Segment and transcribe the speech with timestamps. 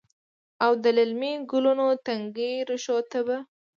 [0.63, 3.37] او د للمې ګلونو، تنکۍ ریښو ته به،